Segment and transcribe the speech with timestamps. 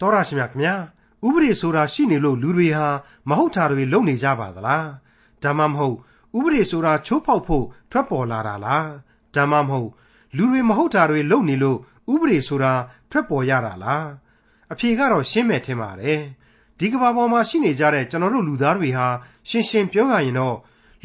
[0.00, 0.74] တော်ရရှိမြခင်ဗျာ
[1.26, 2.88] ဥပဒေဆိုတာရှိနေလို့လူတွေဟာ
[3.28, 4.88] မဟုတ်တာတွေလုပ်နေကြပါသလား
[5.42, 5.96] ဒါမှမဟုတ်
[6.36, 8.88] ဥပဒေဆိုတာချိုးဖောက်ဖို့ထွက်ပေါ်လာတာလား
[9.34, 9.88] ဒါမှမဟုတ်
[10.36, 11.78] လူတွေမဟုတ်တာတွေလုပ်နေလို့
[12.12, 12.72] ဥပဒေဆိုတာ
[13.10, 14.06] ထွက်ပေါ်ရတာလား
[14.72, 16.20] အဖြေကတော့ရှင်းမယ်ထင်ပါတယ်
[16.78, 19.06] ဒီကမ္ဘာပေါ်မှာရှိနေကြတဲ့ကျွန်တော်တို့လူသားတွေဟာ
[19.48, 20.56] ရှင်းရှင်းပြောရရင်တော့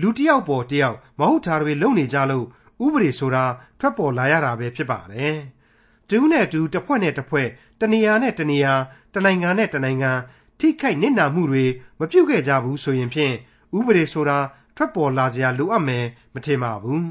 [0.01, 2.45] လူတစ်ယောက်ပေါ်တစ်ယောက်မဟုတ်တာတွေလုပ်နေကြလို့
[2.85, 3.45] ဥပဒေဆိုတာ
[3.79, 5.37] ထွက်ပေါ်လာရတာပဲဖြစ်ပါတယ်
[6.09, 7.47] တူးနဲ့တူးတစ်ဖွဲ့နဲ့တစ်ဖွဲ့
[7.81, 8.73] တနေရာနဲ့တနေရာ
[9.13, 10.11] တနိုင်ငံနဲ့တနိုင်ငံ
[10.59, 11.65] ထိခိုက်နစ်နာမှုတွေ
[11.99, 13.33] မပြုတ်ခဲ့ကြဘူးဆိုရင်ဖြင့်
[13.77, 14.39] ဥပဒေဆိုတာ
[14.75, 17.07] ထွက်ပေါ်လာစရာလိုအပ်မယ်မထင်ပါဘူး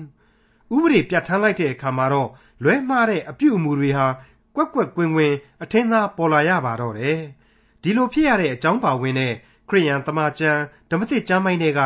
[0.74, 2.30] ဥပဒေပြဋ္ဌာန်းလိုက်တဲ့အခါမှာတော့
[2.62, 4.06] လွဲမှားတဲ့အပြုအမူတွေဟာ
[4.54, 7.20] ကွက်ကွက်ကွင်းကွင်းအထင်သာပေါ်လာရပါတော့တယ်
[7.82, 9.32] ဒီလိုဖြစ်ရတဲ့အကြောင်းပါဝင်တဲ့
[9.68, 10.60] ခရိယန်တမန်ကျမ်း
[10.90, 11.80] ဓမ္မသစ်ကျမ်းပိုင်းတွေက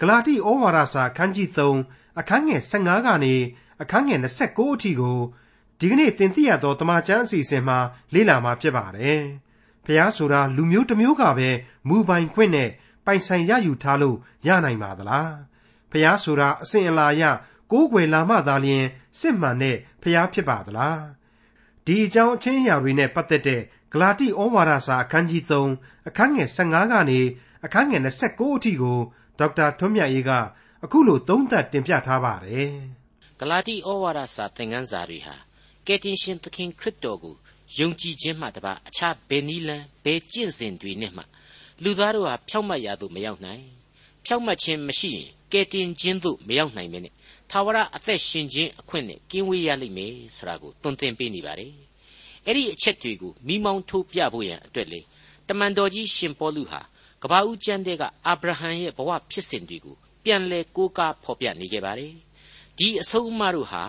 [0.00, 1.48] ဂလာတိဩဝါဒစာအခန်းကြီး
[1.84, 3.34] 3အခန်းငယ်15ကနေ
[3.82, 5.18] အခန်းငယ်29အထိကို
[5.80, 7.78] ဒီကနေ့သင်သိရသောတမန်ကျမ်းအစီအစဉ်မှာ
[8.14, 9.20] လေ့လာမှာဖြစ်ပါတယ်။
[9.84, 11.48] ဖះဆိုတာလူမျိုးတစ်မျိုးကပဲ
[11.88, 12.70] မူပိုင်ခွင့်နဲ့
[13.06, 15.30] ပိုင်ဆိုင်ရယူထားလို့ရနိုင်ပါသလား။
[15.90, 17.22] ဖះဆိုတာအစဉ်အလာရ
[17.72, 18.84] ကိုးကွယ်လာမှသာလျှင်
[19.20, 20.98] စစ်မှန်တဲ့ဖះဖြစ်ပါသလား။
[21.86, 23.60] ဒီအကြောင်းအချင်းအရာတွေနဲ့ပတ်သက်တဲ့
[23.92, 27.20] ဂလာတိဩဝါဒစာအခန်းကြီး3အခန်းငယ်15ကနေ
[27.64, 28.98] အခန်းငယ်29အထိကို
[29.38, 30.32] ဒေါက်တာထွန်းမြတ်ရေးက
[30.84, 32.72] အခုလိုသုံးသပ်တင်ပြထားပါတယ်။
[33.40, 35.36] ဂလာတိဩဝါဒစာသင်ခန်းစာတွေဟာ
[35.86, 37.34] ကယ်တင်ရှင်သခင်ခရစ်တော်ကို
[37.78, 41.22] ယုံကြည်ခြင်းမှတပါအခြားဘယ်နည်းလမ်းဘယ်ကျင့်စဉ်တွေနဲ့မှ
[41.82, 43.64] လူသားတို့ဟာဖြောက်မှတ်ရာသို့မရောက်နိုင်
[44.24, 47.12] ဖြောက်မှတ်ခြင်းမရှိရင်ကယ်တင်ခြင်းသို့မရောက်နိုင်မနဲ့
[47.50, 51.72] သာဝရအသက်ရှင်ခြင်းအခွင့်နဲ့ကင်းဝေးရလိမ့်မယ်ဆိုတာကိုသွန်သင်ပေးနေပါတယ်
[52.46, 55.00] အဲ့ဒီအချက်တွေကိုမိမောင်းထိုးပြဖို့ရန်အတွက်လေ
[55.48, 56.80] တမန်တော်ကြီးရှင်ပေါလုဟာ
[57.22, 62.14] ကဘာဦးကျမ်းတဲ့ကအာဗြဟံရဲ့ဘဝဖြစ်စဉ်တွေကိုပြန်လဲကိုးကားဖော်ပြနေခဲ့ပါတယ်
[62.78, 63.82] ဒီအဆုံးအမတို့ဟာ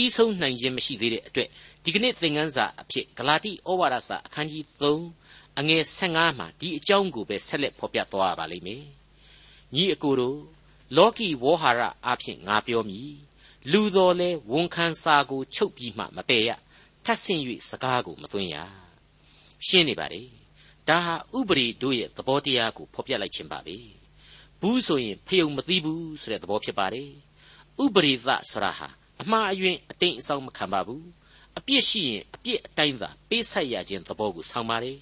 [0.00, 1.48] ပြီးဆုံးနိုင်ခြင်းမရှိသေးတဲ့အတွက်
[1.84, 4.64] ဒီကနေ့သင်ခန်းစာအဖြစ်ဂလာတိဩဝါဒစာအခန်းကြီး
[5.10, 8.84] 3အငယ်15မှာဒီအကြောင်းကိုပဲဆက်လက်ဖော်ပြသွားရပါလိမ့်မယ်
[9.74, 10.38] ညီအကိုတို့
[10.96, 13.12] လောကီဝေါဟာရအဖြစ်ငါပြောမည်
[13.72, 16.50] လူတော်လဲဝန်ခံစာကိုချုပ်ပြီးမှမပယ်ရ
[17.04, 18.56] ထပ်ဆင့်၍စကားကိုမသွင်းရ
[19.66, 20.22] ရှင်းနေပါလေ
[20.88, 23.76] ဒါဟာဥပရိတို့ရဲ့သဘောတရားကိုဖော်ပြလိုက်ခြင်းပါပဲ
[24.60, 27.10] ဘူးဆိုရင်ဖယုံမသိဘူးဆိုတဲ့သဘောဖြစ်ပါတယ်
[27.84, 31.04] ဥပရိသဆရာဟာ အမှားအယွင်းအတိမ်အဆောင်မခံပါဘူး
[31.58, 34.92] အပြစ်ရှိရင်အပြစ်အတိုင်းသာပေးဆက်ရခြင်းသဘောကိုဆောင်ပါလေ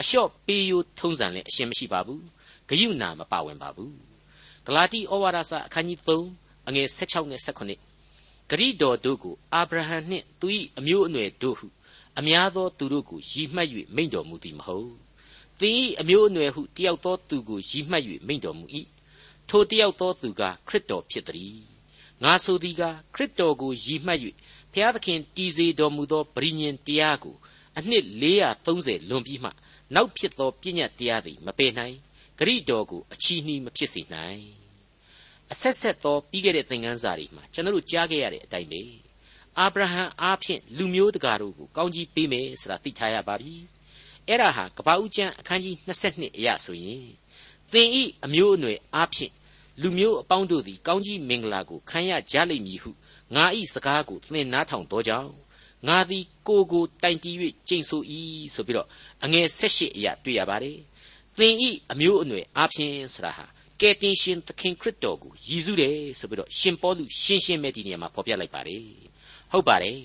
[0.00, 2.22] အလျှော့ပေးယိုထုံးစံလည်းအရှင်းမရှိပါဘူး
[2.68, 3.96] ဂယုဏမပါဝင်ပါဘူး
[4.66, 10.46] ဂလာတိဩဝါဒစာအခန်းကြီး3အငယ်16နဲ့18ဂရိတော်တို့ကိုအာဗြဟံနှင့်သူ၏
[10.78, 11.66] အမျိုးအနွယ်တို့ဟု
[12.18, 14.90] အများသောသူတို့ကိုရည်မှတ်၍မိန့်တော်မူသည်မဟုတ်
[15.60, 18.64] သင်၏အမျိုးအနွယ်ဟုတယောက်သောသူကိုရည်မှတ်၍မိန့်တော်မူ၏
[19.48, 21.69] ထိုတယောက်သောသူကခရစ်တော်ဖြစ်သည်
[22.24, 22.82] ငါဆိုသည်က
[23.14, 24.20] ခရစ်တော်ကိုရည်မှတ်၍
[24.72, 27.36] ဖျားသခင်တည်စေတော်မူသောပရိညင်တရားကို
[27.78, 28.04] အနှစ်
[28.62, 29.50] 430လွန်ပြီးမှ
[29.94, 31.96] နောက်ဖြစ်သောပြည့်ညတ်တရားသည်မပယ်နိုင်
[32.38, 34.42] ဂရိတော်ကိုအချီးနှီးမဖြစ်စေနိုင်
[35.52, 38.82] အဆက်ဆက်သောပြီးခဲ့တဲ့သင်ခန်းစာတွေမှာကျွန်တော်တို့ကြားခဲ့ရတဲ့အတိုင်းပဲ
[39.58, 43.54] အာဗြဟံအားဖြင့်လူမျိုးတကာတို့ကိုကောင်းကြီးပေးမယ်ဆိုတာသိထားရပါပြီ
[44.28, 47.04] အဲ့ဒါဟာကပ္ပဦးကျမ်းအခန်းကြီး22အရဆိုရင်
[47.72, 49.32] သင်ဤအမျိုးအနွယ်အားဖြင့်
[49.82, 52.90] လူမျိုးအပေါင်းတို့သည် ကောင်းကြီးမင်္ဂလာကိုခံရကြလိမ့်မည်ဟု
[53.34, 55.32] ငါဤစကားကိုသင်နားထောင်သောကြောင့်
[55.88, 57.36] ငါသည်ကိုကိုတိုင်တီး၍
[57.68, 58.02] ကျိန်ဆို၏
[58.54, 58.88] ဆိုပြီးတော့
[59.24, 60.78] အငယ်၁၈အရာတွေ့ရပါတယ်
[61.38, 63.44] သင်ဤအမျိုးအနွယ်အားဖြင့်ဆိုတာဟာ
[63.80, 68.82] ကယ်တင်ရှင်သခင်ခရစ်တော်ကိုရည်စူးတယ်ဆိုပြီးတော့ရှင်ပေါလုရှင်းရှင်းပဲဒီနေရာမှာဖော်ပြလိုက်ပါတယ်
[69.52, 69.98] ဟုတ်ပါတယ်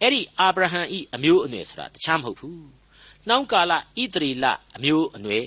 [0.00, 2.64] အဲ့ဒီအာဗြဟံဤအမျိုးအနွယ်ဆိုတာတခြားမဟုတ်ဘူး
[3.28, 3.78] နှောင်းကာလဣ
[4.14, 4.46] သရေလ
[4.76, 5.44] အမျိုးအနွယ်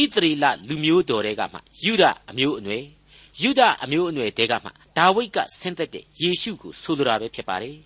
[0.00, 2.84] ဣသရေလလူမျိုးတော်တွေကမှယူဒအမျိုးအနွယ်
[3.40, 7.76] ယူဒအမျိုးအနွယ်တဲကမှဒါဝိဒ်ကဆင်းသက်တဲ့ယေရှုကိုဆိုလိုတာပဲဖြစ်ပါတယ်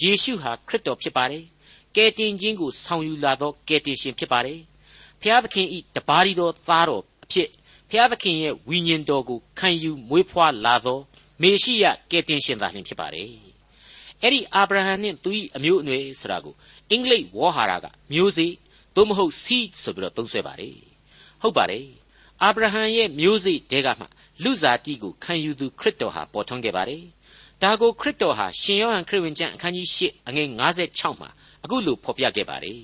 [0.00, 1.44] ယေရှုဟာခရစ်တော်ဖြစ်ပါတယ်
[1.96, 4.60] ကယ်တင်ခြင်းကိုဆောင်ယူလာသောကယ်တင်ရှင်ဖြစ်ပါတယ်
[5.22, 7.48] ဖျားသခင်ဤတပါးရီတော်သားတော်အဖြစ်
[7.90, 10.98] ဖျားသခင်ရဲ့ဝိညာဉ်တော်ကိုခံယူမွေးဖွားလာသော
[11.42, 13.30] မေရှိယကယ်တင်ရှင်သာလျှင်ဖြစ်ပါတယ်
[14.22, 16.54] အဲ့ဒီအာဗြဟံနှင့်သူ၏အမျိုးအနွယ်ဆိုတာကို
[16.90, 18.52] အင်္ဂလိပ်ဝေါ်ဟာရကမျိုးစေ့
[18.94, 20.76] သို့မဟုတ် seed ဆိုပြီးတော့သုံးဆွဲပါတယ်
[21.42, 21.86] ဟုတ်ပါတယ်
[22.42, 24.04] အာဗြဟံရဲ့မျိုးစေ့တဲကမှ
[24.42, 27.04] လူစားတိကိုခံယူသူခရစ်တော်ဟာပေါ်ထွန်းခဲ့ပါတယ်
[27.62, 31.30] ဒါကိုခရစ်တော်ဟာရှင်ယောဟန်ခရစ်ဝင်ကျမ်းအခန်းကြီး၈အငယ်56မှာ
[31.64, 32.80] အခုလိုဖော်ပြခဲ့ပါတယ်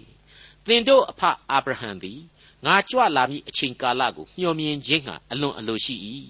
[0.66, 2.18] သင်တို့အဖအာဗြဟံသည်
[2.66, 5.96] ငါကြွလာမည့်အချိန်ကာလကိုမျှော်မြင်ခြင်းဟာအလွန်အလိုရှိ၏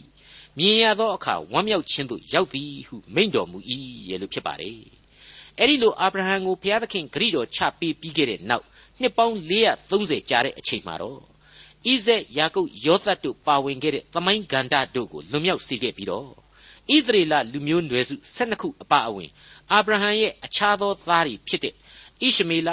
[0.58, 3.58] မြင်ရသောအခါဝမ်းမြောက်ခြင်းသို့ရောက်သည်ဟုမိန့်တော်မူ၏
[4.08, 4.78] ရဲ့လို့ဖြစ်ပါတယ်
[5.58, 8.64] အဲ့ဒီလိုအာဗြဟံကိုဘုရားသခင်ဂရိတော်ချပေးပြီးခဲ့တဲ့နောက်
[9.00, 9.36] နှစ်ပေါင်း
[9.80, 11.33] 430ကြာတဲ့အချိန်မှာတော့
[11.90, 16.26] ဣဇက်ယာကုပ်ယောသတ်တို့ပါဝင်ခဲ့တဲ့သမိုင်းဂန္ဓတို့ကိုလွန်မြောက်စေခဲ့ပြီးတော့
[16.94, 19.31] ဣသရေလလူမျိုးနွယ်စု12ခုအပါအဝင်
[19.72, 21.75] အာဗြဟံရဲ့အခြားသောသားတွေဖြစ်တဲ့ဣ
[22.36, 22.70] ရှမေလ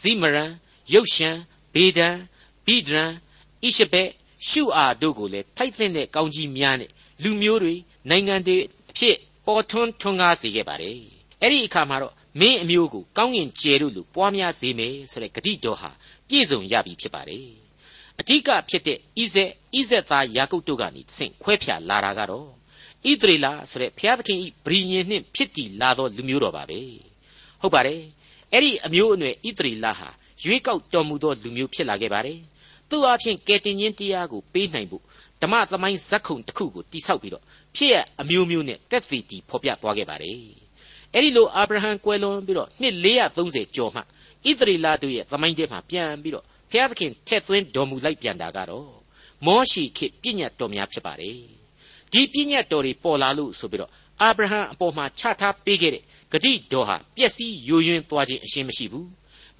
[0.00, 0.50] ဇိမရန်
[0.92, 1.36] ယုတ်ရှန်
[1.74, 2.08] ဘေဒံ
[2.66, 3.10] ဘိဒရန်
[3.62, 4.10] ဣရှဘက်
[4.48, 6.90] ရှုအာတို့ကိုလည်းထိုက်တဲ့ကောင်းကြီးများနဲ့
[7.22, 7.74] လူမျိုးတွေ
[8.10, 8.56] နိုင်ငံတွေ
[8.90, 9.16] အဖြစ်
[9.46, 10.98] ပေါ်ထွန်းထွန်းကားစေခဲ့ပါတယ်
[11.40, 15.90] အဲ့ဒီအခါမှာတော့မင်းအမျိုးကိုကောင်းကင်ကျယ်တို့လူပွားများစေမယ်ဆိုတဲ့ဂတိတော်ဟာ
[16.28, 17.63] ပြည့်စုံရပြီဖြစ်ပါတယ်
[18.20, 22.48] အဓိကဖြစ်တဲ့ဣဇက်ဣဇက်သားယာကုပ်တို့ကနေသင်ခွဲဖြာလာတာကတော့
[23.10, 26.80] ဣသရေလဆိုတဲ့ဘုရားသခင်ဤဗြိညင်နှင့်ဖြစ်တည်လာသောလူမျိုးတော်ပါပဲ
[27.60, 28.00] ဟုတ်ပါတယ်
[28.52, 30.08] အဲ့ဒီအမျိုးအနွယ်ဣသရေလဟာ
[30.42, 32.40] ရွေးကောက်တော်မူသောလူမျိုးဖြစ်လာခဲ့ပါတယ်
[32.90, 35.02] သူ့အဖြစ်ကယ်တင်ခြင်းတရားကိုပေးနိုင်ဖို့
[35.42, 37.44] ဓမ္မသမိုင်းဇက်ခုံတစ်ခုကိုတိဆောက်ပြီးတော့
[37.76, 40.38] ဖြစ်ရအမျိုးမျိုးနဲ့တက်သေးတီဖော်ပြသွားခဲ့ပါတယ်
[41.12, 42.94] အဲ့ဒီလိုအာဗြဟံကွယ်လွန်ပြီးတော့နှစ်
[43.34, 44.02] 430ကျော်မှဣ
[44.58, 46.44] သရေလတို့ရဲ့သမိုင်းထဲမှာပြန်ပြီးတော့
[46.74, 48.90] ဘုရားသခင်ထည့်သွင်းတော်မူလိုက်ပြန်တာကတော့
[49.46, 51.38] မောရှိခေပြည့်ညတ်တော်များဖြစ်ပါတယ်
[52.12, 59.08] ဒီပြည့်ညတ်တော်တွေပေါ်လာလို့ဆိုပြီးတော့အာဗြဟံအပေါ်မှာချထားပေးခဲ့တဲ့ဂတိတော်ဟာပျက်စီးယိုယွင်းသွားခြင်းအရှင်းမရှိဘူး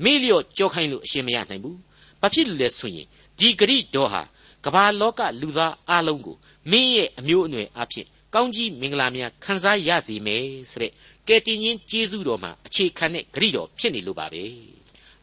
[0.04, 1.78] မေ့လျော့ကြောခိုင်းလို့အရှင်းမရနိုင်ဘူး
[2.20, 3.06] ဘာဖြစ်လို့လဲဆိုရင်
[3.38, 4.22] ဒီဂရိတော်ဟာ
[4.64, 6.36] ကမ္ဘာလောကလူသားအလုံးကို
[6.70, 10.92] မင်းရဲ့အမျိုးအနွယ်အဖြစ်ကောင်းကြီးမင်္ဂလာများခံစားရစေမယ်ဆိုတဲ့
[11.28, 14.44] ကယ်တင်ရှင်ကျေးဇူးတော်မှာအခြေခံတဲ့ဂရိတော်ဖြစ်နေလို့ပါပဲ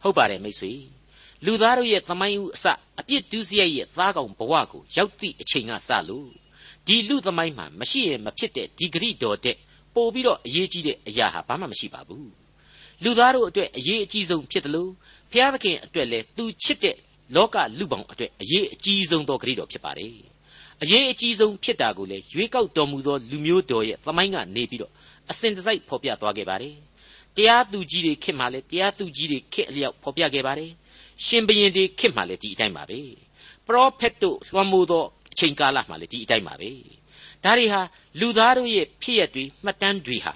[0.02, 0.72] ဟုတ်ပါတယ်မိတ်ဆွေ
[1.46, 2.66] လူသားတို့ရဲ့သမိုင်းဦးအစ
[3.00, 6.28] အပြစ်ဒုစရိုက်ရဲ့သားကောင်ဘဝကိုရောက်သည့်အချိန်ကစလို့
[6.86, 9.56] ဒီလူသမိုင်းမှာမရှိရင်မဖြစ်တဲ့ဒီဂရိတော်တဲ့
[9.94, 12.30] ပို့ပြီးတော့အရေးကြီးတဲ့အရာဟာဘာမှမရှိပါဘူး
[13.02, 14.90] လူသားတို့အတွက်အရေးအကြီးဆုံးဖြစ်တယ်လို့
[15.30, 16.96] ဘုရားသခင်အတွက်လည်းသူချစ်တဲ့
[17.34, 20.14] လောကလူပေါင်းအတွက်အရေးအကြီးဆုံးသောဂရုတော်ဖြစ်ပါတယ်
[20.82, 24.92] အရေးအကြီးဆုံးဖြစ်တာကိုလည်းရွေးကောက်တော်မူသောလူမျိုးတော်ရဲ့သမိုင်းကနေပြီးတော့
[25.30, 26.74] အစဉ်တစိုက်ဖော်ပြသွားခဲ့ပါတယ်
[27.36, 30.70] တရားသူကြီးတွေခေတ်မှလည်းတရားသူကြီးတွေခေတ်အလျောက်ဖော်ပြခဲ့ပါတယ်
[31.26, 33.00] ရှင်ဘရင်တွေခေတ်မှလည်းဒီအတိုင်းပါပဲ
[33.66, 36.70] ပရောဖက်တို့လွှမ်းမိုးသောအချိန်ကာလမှလည်းဒီအတိုင်းပါပဲ
[37.44, 37.80] ဒါတွေဟာ
[38.20, 40.34] လူသားတို့ရဲ့ဖြစ်ရတွေမှတ်တမ်းတွေဟာ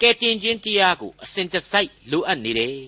[0.00, 2.78] ကဲတင်ခြင်းတရားကိုအစဉ်တစိုက်လိုအပ်နေတယ်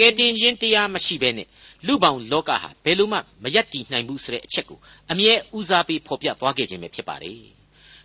[0.00, 1.48] ကဲတင်ခြင်းတရားမရှိဘဲနဲ့
[1.86, 4.78] လူပေါင်းလောကဟာဘယ်လိုမှမယက်တည်နိုင်ဘူးဆိုတဲ့အချက်ကို
[5.10, 7.40] အမြဲဦးစားပေးဖော်ပြသွားခဲ့ခြင်းပဲဖြစ်ပါတယ်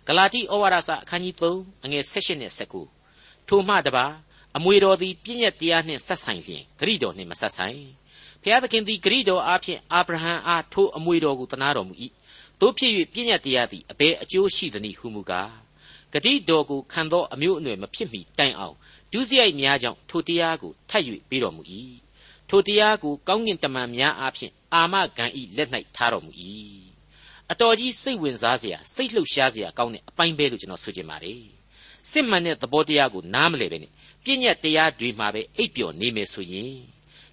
[0.06, 2.52] ဂလာတိဩဝါဒစာအခန်းကြီး3အငယ်16နဲ့
[2.98, 4.06] 19ထိုမှတပါ
[4.56, 7.80] အမွေတော်သည်ပြည့်ညက်တရားနှင့်ဆက်ဆိုင်လျင်ဂရိတော်နှင့်မဆက်ဆိုင်
[8.42, 11.94] ဖျားသခင်သည်ဂရိတော်အားဖြင့်အာဗြဟံအားထိုအမွေတော်ကိုတနာတော်မူ၏
[12.60, 15.52] တို့ဖြစ်၍ပြည့်ညက်တရားသည်အဘယ်အကျိုးရှိသနည်းဟုမူကား
[16.12, 18.76] ဂတိတော်ကိုခံသောအမျိုးအနွယ်မဖြစ်မီတိုင်အောင်
[19.12, 21.62] ဒုစရိုက်များကြောင့်ထိုတရားကိုထပ်၍ပေးတော်မူ၏
[22.48, 26.32] ထိုတရားကိုကောင်းကင်တမန်များအားဖြင့်အာမဂန်ဤလက်၌ထားတော်မူ၏
[27.50, 31.42] အတော်ကြီးစိတ်ဝင်စားစရာစိတ်လှုပ်ရှားစရာကောင်းတဲ့အပိုင်းပဲလို့ကျွန်တော်ဆိုချင်ပါတယ်
[32.10, 33.92] စစ်မှန်တဲ့သဘောတရားကိုနားမလည်ပဲနဲ့
[34.24, 36.74] ပြည့်ညတ်တရားတွေမှာပဲအိပ်ပျော်နေမယ်ဆိုရင်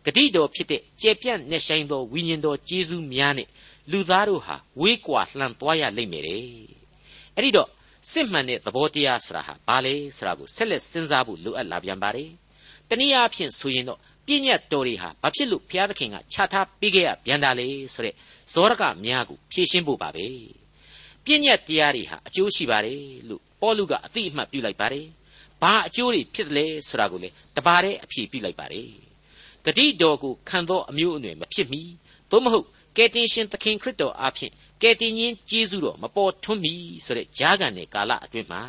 [0.05, 3.47] ဂတိတော်ဖြစ်တဲ့ကျေပြန့်နဲ့ဆိုင်သောဝိညာဉ်တော်ကျေးဇူးများနဲ့
[3.91, 6.41] လူသားတို့ဟာဝေးကွာလှမ်းသွားရလိမ့်မယ်တဲ့
[7.35, 7.69] အဲ့ဒီတော့
[8.11, 12.29] စစ်မှန်တဲ့သဘောတရားဆိုတာဟာဘာလဲဆိုတာကိုဆက်လက်စဉ်းစားဖို့လိုအပ်လာပြန်ပါတယ်
[12.89, 18.15] တနည်းအားဖြင့်ဆိုရင်တော့ပြည့်ညတ်တော်တွေဟာဘာဖြစ်လို့ဘုရားသခင်ကခြားထားပေးခဲ့ရပြန်တာလဲဆိုတဲ့
[18.53, 20.25] ဇောရကများကိုဖြည့်ရှင်းဖို့ပါပဲ
[21.25, 25.05] ပြည့်ညတ်တရားတွေဟာအကျိုးရှိပါတယ်လို့ပေါလုကအသိအမှတ်ပြုလိုက်ပါတယ်
[25.61, 29.04] ဘာအကျိုးတွေဖြစ်တယ်လဲဆိုတာကိုလည်းတပါးတည်းအဖြေပြုလိုက်ပါတယ်
[29.65, 31.81] ဂတိတော်ကိုခံသောအမျိုးအနွယ်မဖြစ်မီ
[32.31, 32.65] သို့မဟုတ်
[32.97, 36.73] ကယ်တင်ရှင်သခင်ခရစ်တော်အားဖြင့်ကယ်တင်ရှင်ကျေးဇူးတော်မပေါ်ထွန်းမီ
[37.05, 38.61] ဆိုတဲ့ဂျားကန်တဲ့ကာလအတွင်းမှာ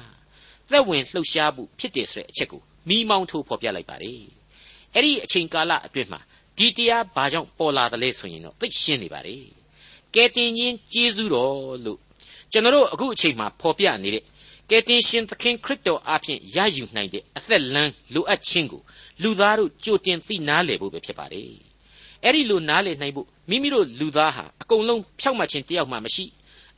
[0.71, 4.23] သက်ဝင်လှုပ်ရှားမှုဖြစ်တယ်ဆိုတဲ့အချက်ကိုမိမောင်းထိုးဖော်ပြလိုက်ပါတယ်
[4.95, 6.21] အဲ့ဒီအချိန်ကာလအတွင်းမှာ
[6.59, 9.37] ဒီတရားဘာကြောင့်ပေါ်လာတယ်လဲဆိုရင်တော့သိရှင်းနေပါလေ
[10.15, 11.55] ကဲတင်ချင်းကျေးဇူးတော်
[11.85, 12.01] လို့
[12.53, 14.25] ကျွန်တော်တို့အခုအချိန်မှာဖော်ပြနေတဲ့
[14.71, 18.83] ကဲတင်ရှင်သခင်ခရစ်တော်အားဖြင့်ရယူနိုင်တဲ့အသက်လန်းလိုအပ်ခြင်းကို
[19.23, 21.51] လူသားတို့ကြိုတင်သိနားလည်ဖို့ပဲဖြစ်ပါတယ်
[22.25, 26.25] အဲ့ဒီလိုနားလည်နိုင်ဖို့မိမိတို့လူသားဟာအကုန်လုံးဖြောက်မှတ်ခြင်းတယောက်မှမရှိ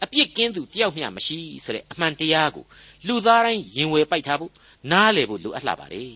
[0.05, 2.65] အပြစ်ကင်းသူတယောက်မျှမရှိဆိုတဲ့အမှန်တရားကို
[3.07, 4.53] လူသားတိုင်းရင်ဝယ်ပိုက်ထားဖို့
[4.91, 6.13] နားလည်ဖို့လိုအပ်လာပါတယ်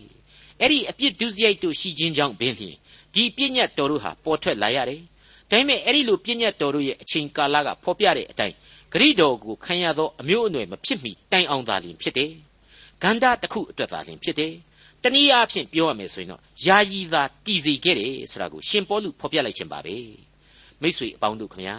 [0.59, 2.75] အဲ့ဒီအပြစ်ဒုစရိုက်တို့ရှိခြင်းကြောင့်ပင်လျှင်
[3.13, 5.01] ဒီပြည့်ညတ်တော်တို့ဟာပေါ်ထွက်လာရတယ်။
[5.51, 8.55] ဒါပေမဲ့အဲ့ဒီလိုပြည့်ညတ်တော်တို့ရဲ့အချိန်ကာလကဖော်ပြတဲ့အတိုင်း
[8.93, 12.31] ဂရိတော်ကိုခံရသောအမျိုးအနွယ်မဖြစ်မီတိုင်အောင်သာလျှင်ဖြစ်တယ်။
[13.03, 14.53] ဂန္ဓာတစ်ခုအတွက်သာလျှင်ဖြစ်တယ်။
[15.03, 19.95] တနည်းအားဖြင့်ပြောရမယ်ဆိုရင်တော့ယာယီသာတည်စေခဲ့တယ်ဆိုတာကိုရှင်ပေါလုဖော်ပြလိုက်ခြင်းပါပဲ။
[20.81, 21.77] မိတ်ဆွေအပေါင်းတို့ခမညာ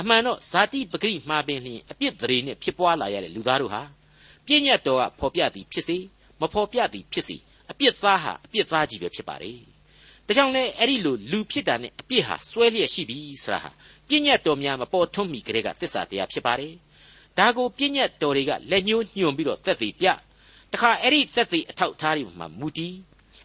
[0.00, 3.82] အမှန်တော့ဇာတိပဂရိမှာပင်လျှင်အပြစ်ဒရေနဲ့ဖြစ်ပွားလာရတဲ့လူသားတို့ဟာ
[4.46, 5.96] ပြည့်ညတ်တော်ကဖော်ပြသည်ဖြစ်စေ
[6.40, 7.36] မဖော်ပြသည်ဖြစ်စေ
[7.70, 9.58] အပြစ်သားဟာအပြစ်သားကြီးပဲဖြစ်ပါတယ်။
[10.26, 13.70] ဒါကြောင့်လဲအဲ့ဒီလိုလူဖြစ်တာနဲ့အပြစ်ဟာစွဲလျက်ရှိပြီဆိုတာဟာ
[14.08, 16.72] ပြည့်ညတ်တော်များမပေါ်ထွန်းမီကလေးကသစ္စာတရားဖြစ်ပါတယ်။
[17.38, 20.06] ဒါကိုပြည့်ညတ်တော်တွေကလက်ညှိုးညွှန်ပြီးတော့သက်သေပြ
[20.72, 22.94] တခါအဲ့ဒီသက်သေအထောက်ထားတွေမှာမူတည်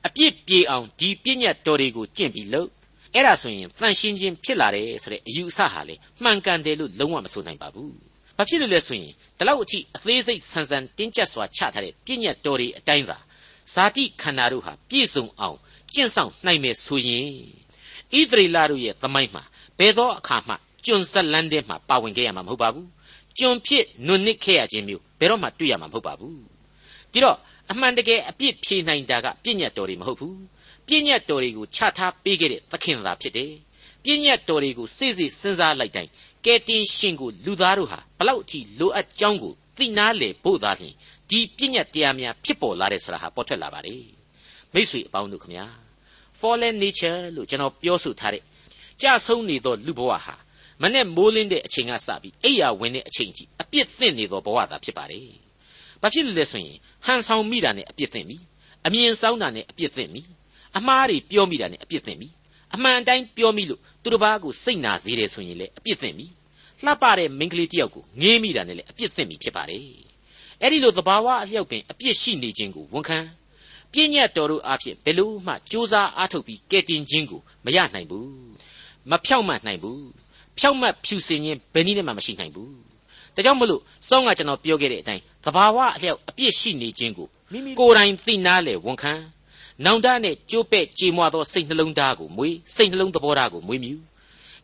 [0.08, 2.70] အပြစ်ပြေအောင်ဒီပြည့်ညတ်တော်တွေကိုကျင့်ပြီးလို့
[3.14, 7.92] အဲ့ဒါဆိုရင်တန်ရှင်းခြင်းဖြစ်လာတယ်ဆိုတဲ့အယူအဆဟာလေမှန်ကန်တယ်လို့လုံးဝမဆိုနိုင်ပါဘူး။
[8.38, 13.18] ဘာဖြစ်လို့လဲဆိုရင်ဒီလောက်အထိအသေးစိတ်ဆန်းဆန်းတင်းကျပ်စွာချထားတဲ့ပြည့်ညတ်တော်တွေအတိုင်းသာ
[13.74, 15.58] ဇာတိခန္ဓာတို့ဟာပြည့်စုံအောင်
[15.94, 17.28] ကျင့်ဆောင်နိုင်မယ်ဆိုရင်
[18.18, 19.44] ဣသရေလတို့ရဲ့သမိုင်းမှာ
[19.80, 20.56] ဘယ်သောအခါမှ
[20.86, 22.88] ကျွန်ဇက်လန်းတဲ့မှာပါဝင်ခဲ့ရမှာမဟုတ်ပါဘူး
[23.40, 26.55] ကျွန်ဖြစ်နွနစ်ခဲ့ရခြင်းမျိုးဘယ်တော့မှတွေ့ရမှာမဟုတ်ပါဘူး
[27.16, 27.38] ဒီတော့
[27.72, 30.38] အမှန်တကယ်အပြစ်ဖြေနိုင်တာကပြည့်ညတ်တော်တွေမဟုတ်ဘူး
[30.88, 33.52] ပြည့်ညတ်တော်တွေကိုချထားပေးခဲ့တဲ့သခင်သာဖြစ်တယ်
[34.04, 36.12] ပြည့်ညတ်တော်တွေကိုစိတ်စိတ်စဉ်းစားလိုက်တိုင်း
[36.46, 40.94] ကဲတင်ရှင်ကိုလူသားတို့ဟာဘလောက်အထိလိုအပ်ကြောင်းကိုသိနာလေဖို့သာလျှင်
[41.30, 44.04] ဒီပြည့်ညတ်တရားများဖြစ်ပေါ်လာတဲ့ဆိုတာဟာပေါ်ထွက်လာပါတယ်
[44.74, 45.66] မိတ်ဆွေအပေါင်းတို့ခမညာ
[46.40, 48.44] fallen nature လို့ကျွန်တော်ပြောဆိုထားတဲ့
[49.02, 50.36] ကြဆုံးနေသောလူဘဝဟာ
[50.82, 55.30] မနဲ့မိုးလင်းတဲ့အချိန်ကစပြီးအိယာဝင်တဲ့အချိန်ကြီးအပြစ်သင့်နေသောဘဝသာဖြစ်ပါတယ်။
[56.06, 58.38] ဘာဖြစ်လို့လဲဆိုရင်ဟန်ဆောင်မိတာနဲ့အပြစ်သင့်ပြီ။
[58.86, 60.22] အမြင်ဆောင်တာနဲ့အပြစ်သင့်ပြီ။
[60.78, 62.28] အမှားတွေပြောမိတာနဲ့အပြစ်သင့်ပြီ။
[62.74, 66.26] အမှန်တိုင်းပြောမိလို့သူတစ်ပါးကိုစိတ်နာစေတယ်ဆိုရင်လည်းအပြစ်သင့်ပြီ။
[66.86, 69.82] လှပတဲ့မိန်းကလေးတယောက်ကိုငေးမိတာနဲ့လည်းအပြစ်သင့်ပြီဖြစ်ပါတယ်။
[70.62, 73.20] အဲ့ဒီလိုသဘာဝအလျောက်ပင်အပြစ်ရှိနေခြင်းကိုဝန်ခံ
[73.92, 78.30] ပြည့်ညတ်တော်တို့အဖြစ်ဘယ်လို့မှစ조사အားထုတ်ပြီးကဲတင်ခြင်းကိုမရနိုင်ဘူး
[79.10, 80.06] မဖြောက်မှတ်နိုင်ဘူး
[80.60, 82.95] ဖြောက်မှတ်ဖြူစင်ခြင်းဘယ်နည်းနဲ့မှမရှိနိုင်ဘူး
[83.36, 87.28] ဒါကြောင့်မလို့စောင်းကကျွန်တော်ပြောခဲ့တဲ့အတိုင်းသဘာဝအလျောက်အပြစ်ရှိနေခြင်းကို
[87.80, 89.14] ကိုယ်တိုင်သိနာလေဝန်ခံ
[89.86, 93.94] နောင်တနဲ့ကြိုးပဲ့ကြေမွသောစိတ်နှလုံးသားကိုမွေးစိတ်နှလုံးသဘောထားကိုမွေးမြူ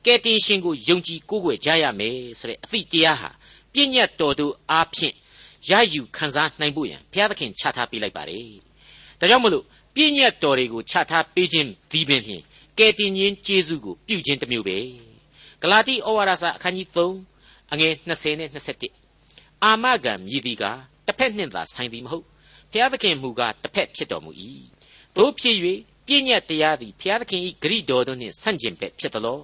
[0.06, 3.30] ကဲတင်ရှင်ကိုယုံကြည်ကိုးကွယ်ကြရမယ်ဆိုတဲ့အသည့်တရားဟာ
[3.74, 5.16] ပြည့်ညတ်တော်တို့အားဖြင့်
[5.70, 8.46] ရယူခံစားနိုင်ဖို့ရန်ဘုရားသခင်ချထားပေးလိုက်ပါတယ်
[9.20, 12.44] ဒါကြောင့်မလို့ပြည့်ညတ်တော်တွေကိုချထားပေးခြင်းဒီပင်ဖြင့်
[12.78, 14.78] ကယ်တင်ခြင်းကျေးဇူးကိုပြုခြင်းတစ်မျိုးပဲ
[15.62, 17.31] ဂလာတိဩဝါဒစာအခန်းကြီး3
[17.74, 18.50] အငယ်20နဲ့
[19.10, 20.64] 21အာမဂံမြည်သည်က
[21.08, 22.26] တစ်ဖက်နှင့်သာဆိုင်သည်မဟုတ်
[22.72, 24.32] ဘုရားသခင်မူကားတစ်ဖက်ဖြစ်တော်မူ၏
[25.18, 25.58] တို့ဖြစ်၍
[26.08, 29.40] ပြည့်ညတ်တရားသည်ဘုရားသခင်၏ဂရိတော်တို့နှင့်ဆန့်ကျင်ဘက်ဖြစ်သလော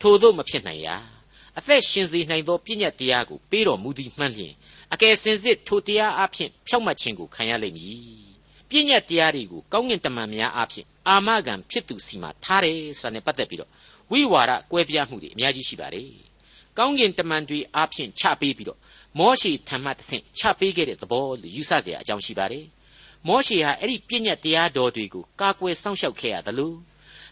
[0.00, 0.96] ထို့သောမဖြစ်နိုင်ရာ
[1.58, 4.54] အသက်ရှင်စေနိုင်သောပြည့်ညတ်တရားကိုပေးတော်မူသည်မှန်လျင်
[4.92, 8.00] အကယ်စင်စစ်ထိုတရားအဖြစ်ဖြောက်မှတ်ခြင်းကိုခံရလိမ့်မည်
[8.68, 13.70] ပြည့်ညတ်တရားတွေကိုကောင်းကင်တမန်များအဖြစ်အာမခံဖြစ်သူစီမှာထားတယ်ဆိုတာနဲ့ပတ်သက်ပြီးတော့
[14.10, 16.10] ဝိဝါဒကွဲပြားမှုတွေအများကြီးရှိပါတယ်။
[16.77, 18.79] ကောင်းကင်တမန်တွေအဖြစ်ချပေးပြီးတော့
[19.19, 22.65] မောရှေထံမှတဆင့်ချပေးခဲ့တဲ့သဘောလို့ယူဆเสียအကြောင်းရှိပါတယ်။
[23.27, 26.75] မောရှေဟာအဲ့ဒီပြည့်ညတ်တရားတော်တွေကိုကာကွယ်စောင့်ရှောက်ခဲ့ရတယ်လို့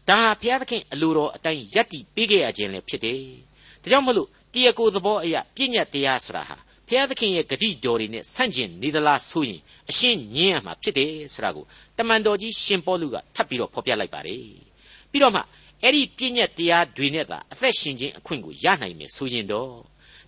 [0.10, 3.22] ဒါဟာဘုရားသခင်အလိုတော်အတိုင်းယက်တီပေးခဲ့ရခြင်းလည်းဖြစ်တယ်။
[3.82, 11.65] ဒါကြောင့်မလို့တရားကိုယ်သဘောအရာပြည့်ညတ်တရားဆိုတာဟာဘုရားသခင်ရဲ့ဂတိတော်တွေနဲ့ဆန့်ကျင်နေသလားဆိုရင်အရှင်းညင်းရမှာဖြစ်တယ်ဆိုတာကို
[11.98, 14.46] တမန်တော်ကြီးရှင်ပေါလုကထပ်ပြီးတော့ဖော်ပြလိုက်ပါတယ်
[15.12, 15.41] ပြီးတော့မှ
[15.82, 19.72] အဲ့ဒီပြည့်ညက်တရားတွေနဲ့သာအသက်ရှင်ခြင်းအခွင့်ကိုရနိုင်မယ်ဆိုရင်တော့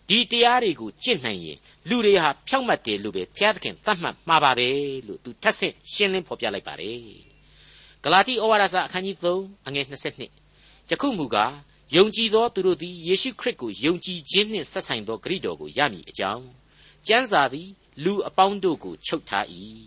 [0.09, 4.68] ဒီတရားတွေကိုကျင့်နိုင်ရင်လူတွေဟာဖြောက်မှတ်တယ်လို့ပဲဘုရားသခင်သတ်မှတ်မှာပါပဲ
[5.06, 7.00] လို့သူထပ်ဆင့်ရှင်းလင်းဖော်ပြလိုက်ပါတယ်
[8.02, 11.52] ဂလာတိဩဝါဒစာအခန်းကြီး3အငယ်22ယခုမူကား
[11.97, 16.47] ယုံကြည်သောသူတို့သည်ယေရှုခရစ်ကိုယုံကြည်ခြင်းနှင့်ဆက်ဆိုင်သောဂရုတော်ကိုရမည်အကြောင်း
[17.06, 17.68] ကျမ်းစာသည်
[18.04, 19.47] လူအပေါင်းတို့ကိုချုပ်ထား၏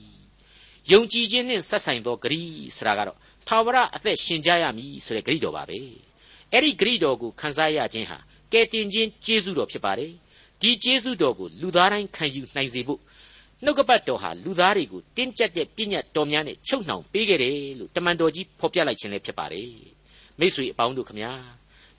[0.92, 2.42] ယုံကြည်ခြင်းနှင့်ဆက်ဆိုင်သောဂရု
[2.76, 3.18] ဆိုတာကတော့
[3.48, 5.80] ထာဝရအသက်ရှင်ကြရမည်ဆိုတဲ့ဂရုတော်ပါပဲ
[6.52, 8.18] အဲ့ဒီဂရုတော်ကိုခံစားရခြင်းဟာ
[8.52, 10.12] ကယ်တင်ခြင်းကျေးဇူးတော်ဖြစ်ပါတယ်
[10.62, 13.00] ဒီကျေးဇူးတော်ကိုလူသားတိုင်းခံယူနိုင်စေဖို့
[13.64, 19.70] နှုတ်ကပတ်တော်ဟာလူသားတွေကိုတင်းကျပ်တဲ့ပြည့်ညတ်တော်များနဲ့ချုပ်နှောင်ပေးခဲ့တယ်လို့တမန်တော်ကြီးဖော်ပြလိုက်ခြင်းလည်းဖြစ်ပါတယ်
[20.40, 21.34] မိတ်ဆွေအပေါင်းတို့ခမညာ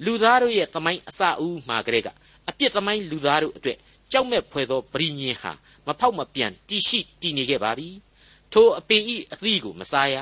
[0.04, 2.08] လူသားတို့ရဲ့သမိုင်းအစအဦးမှာကလေးက
[2.48, 3.78] အပြစ်သမိုင်းလူသားတို့အတွက်
[4.12, 5.52] ကြောက်မဲ့ဖွယ်သောပရိညင်ဟာ
[5.86, 7.88] မဖောက်မပြန်တည်ရှိတည်နေခဲ့ပါပြီ
[8.52, 10.16] ထိုအပင်ဤအသီးကိုမစားရ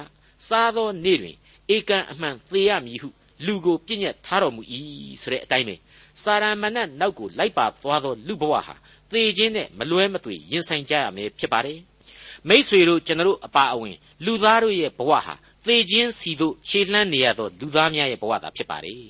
[0.48, 1.36] စားသောနေ့တွင်
[1.74, 3.08] ဧကန်အမှန်သေရမည်ဟု
[3.46, 4.62] လူကိုပြည့်ညက်ထားတော်မူ၏
[5.22, 5.76] ဆိုတဲ့အတိုင်းပဲ
[6.22, 8.74] စာရမဏတ်နောက်ကိုလိုက်ပါသွားသောလူဘဝဟာ
[9.12, 11.80] သေခြင်းနဲ့မလွဲမသွေရင်ဆိုင်ကြရမယ်ဖြစ်ပါတယ်
[12.48, 15.34] မိษွေတို့ကျွန်တော်အပါအဝင် လူသားတို့ရဲ့ဘဝဟာ
[15.66, 19.02] သေခြင်းစီတို့ခြေလှမ်းနေရသောလူသားများရဲ့ဘဝသာဖြစ်ပါတယ်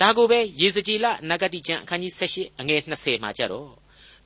[0.00, 3.70] ဒါကိုပဲယေဇကျေလနဂတိကျမ်းအခန်းကြီး78အငယ်20မှာကြတော့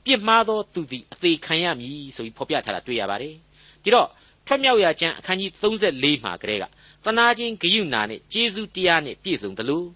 [0.05, 3.35] ပြစ်မှားသောသူသည်အသေးခံရမည်ဆိုပြီးဖော်ပြထားတာတွေ့ရပါတယ်
[3.83, 4.09] ဒီတော့
[4.47, 6.65] ထွက်မြောက်ရာကျမ်းအခန်းကြီး34မှာကတည်းက
[7.05, 9.89] သနာချင်းဂယုဏနဲ့ကျေးဇူးတရားနဲ့ပြည့်စုံတယ်လို့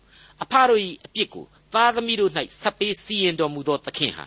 [0.43, 4.27] အဖတို့၏အပြစ်ကိုသားသမီးတို့၌ဆက်ပေးစီရင်တော်မူသောသခင်ဟာ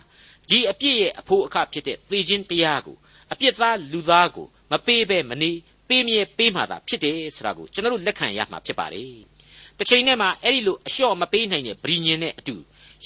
[0.49, 2.95] ဒီအပြစ်ရဲ့အဖို့အခဖြစ်တဲ့သေခြင်းတရားကို
[3.31, 5.51] အပြစ်သားလူသားကိုမပေးဘဲမနေ
[5.89, 9.13] ပေးမြဲပေးမှသာဖြစ်တယ်ဆိုတာကိုကျွန်တော်တို့လက်ခံရမှာဖြစ်ပါတယ်။
[9.77, 12.55] တစ်ချိန်နဲ့မှအဲ့ဒီလိုအလျှော့မပေးနိုင်တဲ့ဗြိညင်နဲ့အတူ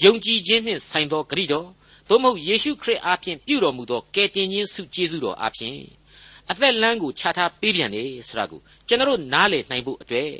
[0.04, 1.68] ယုံကြည်ခြင်းနှင့်ဆိုင်သောဂရိတော်
[2.08, 5.97] သို့မဟုတ်ယေရှုခရစ်အားဖြင့်ပြုတော်မူသောကယ်တင်ခြင်းဆုကျေးဇူးတော်အားဖြင့်
[6.50, 10.32] အသက်လမ်းကိုခြားထားပေးပြန်တယ်ဆိုတာကိုကျွန်တော်နားလည်နိုင်ဖို့အတွက်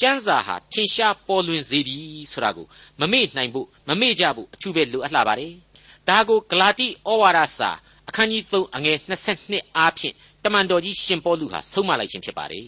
[0.00, 1.98] ကျမ်းစာဟာထင်ရှားပေါ်လွင်စေပြီ
[2.32, 2.66] ဆိုတာကို
[3.00, 5.54] မမေ့နိုင်ဖို့မမေ့ကြဖို့အထူးပဲလိုအပ်လာပါတယ်
[6.08, 7.70] ဒါကိုဂလာတိဩဝါဒစာ
[8.08, 8.96] အခန်းကြီး3အငယ်
[9.36, 10.14] 22အားဖြင့်
[10.44, 12.66] တမန်တော်ကြီးရှင်ပေါလုဟာဆုံးမလိုက်ခြင်းဖြစ်ပါတယ်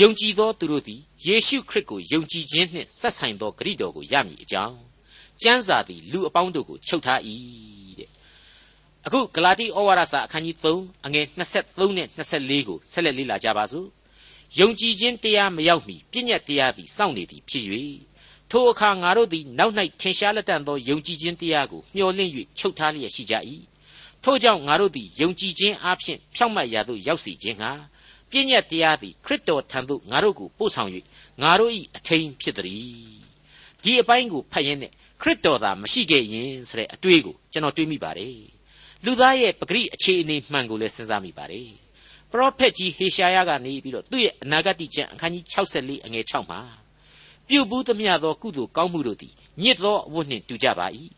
[0.00, 4.78] ယုံကြည်သောသူတို့သည်ယေရှုခရစ်ကိုယုံကြည်ခြင်းနှင့်ဆက်ဆိုင်သောဂရုတော်ကိုရမည်အကြောင်း
[5.42, 7.79] ကျမ်းစာသည်လူအပေါင်းတို့ကိုချုပ်ထား၏တဲ့
[9.06, 13.88] အခုဂလာတိဩဝါဒစာအခန်းကြီး3အငယ်23နဲ့24ကိုဆက်လက်လေ့လာကြပါစို့
[14.58, 17.64] ယုံကြည်ခြင်းတရားမရောက်မီပြည့်ညတ်တရားသည်စောင့်နေသည်ဖြစ်၍
[18.50, 23.34] ထိုအခါငါတို့သည်နောက်၌ထင်ရှားလက်တန့်သောယုံကြည်ခြင်းတရားကိုမျှော်လင့်၍ချုပ်ထားလျက်ရှိကြ၏
[24.24, 27.70] ထို့ကြောင့်ငါတို့သည်ယုံကြည်ခြင်းအပြင်ဖြောင့်မတ်ရာသို့ရောက်စီခြင်းဟာ
[28.30, 30.90] ပြည့်ညတ်တရားသည်ခရစ်တော်ထံသို့ငါတို့ကိုပို့ဆောင်၍
[31.42, 33.20] ငါတို့၏အထိန်ဖြစ်သည်
[33.82, 34.92] ဒီအပိုင်းကိုဖတ်ရင်းနဲ့
[35.22, 38.59] ခရစ်တော်သာမရှိခဲ့ရင်ဆိုတဲ့အတွေးကိုကျွန်တော်တွေးမိပါတယ်
[39.04, 41.70] လူသားရဲ့ပဂရိအခြေအနေမှန်ကိုလည်းစဉ်းစားမိပါတယ်
[42.30, 46.60] ပရောဖက်ကြီးဟေရှာယကနေပြီးတော့သူ့ရဲ့အနာဂတ်ကျမ်းအခန်းကြီး64အငယ်6မှာ
[47.48, 50.86] ပြုတ်ဘူးသမျှသောကုသိုလ်ကောင်းမှုတို့သည်ညစ်သောအဝတ်နှင့်တူကြပါ၏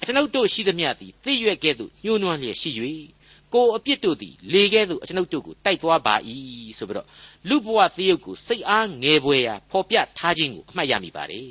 [0.00, 2.70] အကျွန်ုပ်တို့ရှိသမျှသည်သိရွက်ကဲ့သို့ညှိုးနွမ်းလျက်ရှိ၍
[3.54, 6.14] ကိုအပြစ်တို့သည်လေကဲ့သို့အကျွန်ုပ်တို့ကိုတိုက်သွားပါ၏
[6.78, 7.06] ဆိုပြီးတော့
[7.48, 11.50] လူဘဝသရုပ်ကိုစိတ်အားငယ်ပွေရာဖော်ပြထားခြင်းကိုအမှတ်ရမိပါတယ်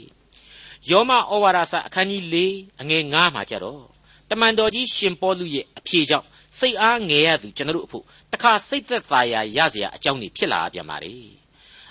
[0.89, 2.35] ယောမဩဝါဒစာအခန်းကြီး၄
[2.81, 3.96] အငယ်9မှာကြတော့
[4.30, 6.26] တမန်တော်ကြီးရှင်ပေါလုရဲ့အဖြေကြောင့်
[6.58, 11.14] စိတ်အားငယ်ရသူကျွန်တော်တို့အဖို့တခါစိတ်သက်သာရာရเสียအကြောင်းတွေဖြစ်လာပြန်ပါလေ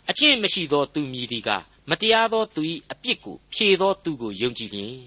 [0.09, 1.49] အကျင့်မရှိသောသူမြည်ဒီက
[1.89, 2.61] မတရားသောသူ၏
[2.91, 4.97] အပြစ်ကိုဖြေသောသူကိုယုံကြည်လျင်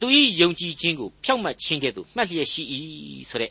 [0.00, 0.06] သူ၏
[0.40, 2.62] ယုံကြည်ခြင်းကိုဖြောင့်မတ်ခြင်းကဲ့သို့မှတ်လျက်ရှိ၏
[3.30, 3.50] ဆိုတဲ့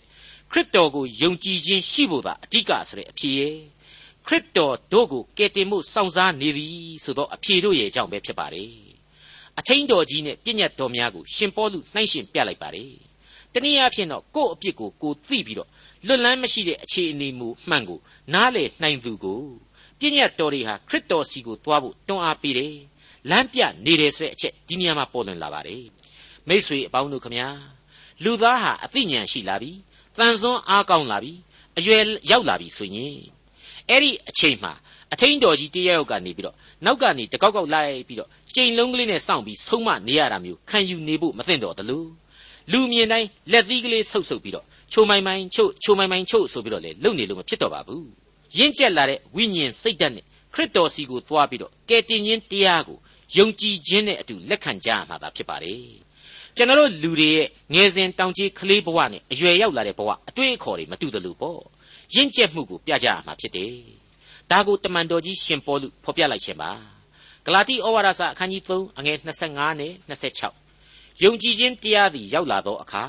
[0.51, 3.56] ခရစ်တော်ကိုယုံကြည်ခြင်းရှိဖို့သာအဓိကဆိုတဲ့အဖြေရဲ့
[4.27, 8.72] ခရစ်တော်တို့ကိုကယ်တင်မှုစောင့်စားနေသည်ဆိုသောအဖြေတို့ရဲ့အကြောင်းပဲဖြစ်ပါတယ်
[9.60, 12.91] အထင်းတော်ကြီးနဲ့ပြည့်ညတ်တော်များကိုရှင်ပေါလုနှိုင်းရှင်ပြလိုက်ပါတယ်
[13.57, 15.69] တနည်းအားဖြင့်တော့ကိုယ့်အပြစ်ကိုကိုသိပြီးတော့
[16.07, 17.99] လွတ်လန်းမရှိတဲ့အခြေအနေမျိုးမှန်ကို
[18.35, 19.41] နားလေနှိုင်သူကို
[19.99, 22.75] ပြည့်ညတ်တော်တွေဟာခရစ်တော်စီကိုသွားဖို့တွန်းအားပေးတယ်
[23.31, 25.85] လမ်းပြနေတယ်ဆိုတဲ့အချက်ဒီနေရာမှာပေါ်လွင်လာပါတယ်
[26.49, 27.49] မိษွေအပေါင်းတို့ခမညာ
[28.25, 29.73] လူသားဟာအသိဉာဏ်ရှိလာပြီ
[30.19, 31.33] တန်ဆွမ်းအားကောင်းလာပြီ
[31.79, 33.19] အရွယ်ရောက်လာပြီဆိုရင်
[33.89, 34.73] အဲ့ဒီအချိန်မှာ
[35.13, 42.09] အထင်းတော်ကြီးတရရောက်ကနေပြီးတော့နောက်ကနေတကောက်ကောက်လိုက်ပြီးတော့ကြိမ်လုံးကလေးနဲ့စောင့်ပြီးဆုံးမနေရတာမျိုးခံယူနေဖို့မသင့်တော်တလို့
[42.73, 48.06] လူမြင်တိုင်းလက်သီးကလေးဆုပ်ဆုပ်ပြီးတော့ချိုမိုင်မိုင်ချို့ချိုမိုင်မိုင်ချို့ဆိုပြီးတော့လေလုံနေလို့မဖြစ်တော့ပါဘူး
[48.58, 52.99] ရင့်ကျက်လာတဲ့ဝိညာဉ်စိတ်ဓာတ်နဲ့ခရစ်တော်စီကိုသွားပြီးတော့ကယ်တင်ခြင်းတရားကို
[53.37, 55.80] ယုံကြည်ခြင်းနဲ့အတူလက်ခံကြရမှာသာဖြစ်ပါတယ်
[56.56, 61.61] ကျွန်တော်တို့လူတွေရဲ့ငယ်စဉ်တောင်ကြီးကလေးဘဝနဲ့အရွယ်ရောက်လာတဲ့ဘဝအတွေ့အခေါ်တွေမတူတယ်လို့ပေါ့
[62.14, 63.74] ရင့်ကျက်မှုကိုပြကြရမှာဖြစ်တယ်
[64.50, 66.70] ဒါကိုတမန်တော်ကြီးရှင်ပေါလုဖော်ပြလိုက်ခြင်းပါ
[67.44, 69.16] ဂလာတိဩဝါဒစာအခန်းကြီး3အငယ်
[69.48, 70.65] 25နဲ့26
[71.22, 73.05] ယုံကြည်ခြင်းတရားသည်ရောက်လာသောအခါ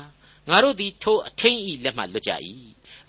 [0.48, 2.32] ငါတို့သည်ထိုအထင်းဤလက်မှလွတ်ကြ၏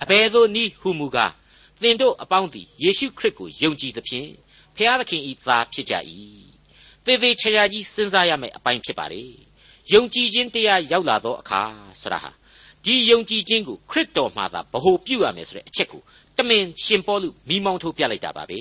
[0.01, 1.33] အဘယ်သို့နည်းဟုမူကား
[1.81, 4.29] သင်တို့အပေါင်းသည်ယေရှုခရစ်ကိုယုံကြည်သဖြင့်
[4.75, 5.95] ဖျားသခင်ဤသားဖြစ်ကြ၏
[7.05, 9.23] သေသေးချာချာကြီးစဉ်းစားရမယ့်အပိုင်းဖြစ်ပါလေ
[9.93, 11.61] ယုံကြည်ခြင်းတရားရောက်လာသောအခါ
[12.01, 12.31] ဆရာဟာ
[12.85, 16.01] ဒီယုံကြည်ခြင်းကိုခရစ်တော်မှာသာဗဟုပြုရမယ်ဆိုတဲ့အချက်ကို
[16.37, 18.59] တမင်ရှင်ပေါလုမိမောင်းထုတ်ပြလိုက်တာပါပဲ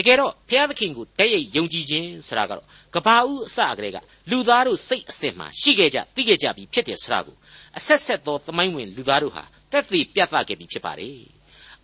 [0.00, 3.98] တကယ်တော့ဘုရားသခင်ကိုတည့်ရိပ်ယုံကြည်ခြင်းဆိုတာကတော့ကဘာဦးအစကတည်းက
[4.30, 7.36] လူသားတို့စိတ်အစဉ်မှာရှိခဲ့ကြသိခဲ့ကြပြီးဖြစ်တယ်ဆိုတာကို
[7.78, 11.18] အဆက်ဆက်သောသမိုင်းဝင်လူသားတို့ဟာတက်သေးပြသခဲ့ပြီးဖြစ်ပါတယ်